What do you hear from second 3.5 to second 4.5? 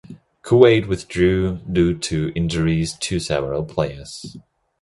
players.